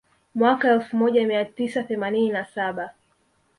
Mwaka 0.35 0.71
elfu 0.71 0.97
moja 0.97 1.27
mia 1.27 1.45
tisa 1.45 1.83
themanini 1.83 2.29
na 2.29 2.45
saba 2.45 2.93